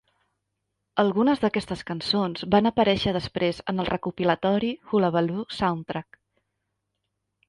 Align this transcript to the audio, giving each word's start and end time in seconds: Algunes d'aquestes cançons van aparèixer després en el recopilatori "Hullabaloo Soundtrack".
Algunes 1.01 1.41
d'aquestes 1.41 1.83
cançons 1.89 2.45
van 2.55 2.69
aparèixer 2.69 3.13
després 3.17 3.59
en 3.73 3.83
el 3.83 3.89
recopilatori 3.95 4.71
"Hullabaloo 4.93 5.45
Soundtrack". 5.59 6.19